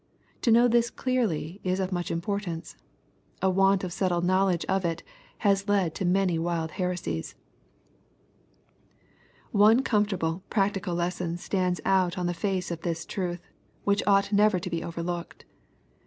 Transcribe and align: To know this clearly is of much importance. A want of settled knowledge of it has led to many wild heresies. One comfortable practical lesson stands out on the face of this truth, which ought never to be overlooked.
To 0.41 0.49
know 0.51 0.67
this 0.67 0.89
clearly 0.89 1.61
is 1.63 1.79
of 1.79 1.91
much 1.91 2.09
importance. 2.09 2.75
A 3.39 3.51
want 3.51 3.83
of 3.83 3.93
settled 3.93 4.25
knowledge 4.25 4.65
of 4.65 4.83
it 4.83 5.03
has 5.45 5.67
led 5.69 5.93
to 5.93 6.05
many 6.05 6.39
wild 6.39 6.71
heresies. 6.71 7.35
One 9.51 9.83
comfortable 9.83 10.41
practical 10.49 10.95
lesson 10.95 11.37
stands 11.37 11.81
out 11.85 12.17
on 12.17 12.25
the 12.25 12.33
face 12.33 12.71
of 12.71 12.81
this 12.81 13.05
truth, 13.05 13.45
which 13.83 14.01
ought 14.07 14.33
never 14.33 14.57
to 14.57 14.71
be 14.71 14.83
overlooked. 14.83 15.45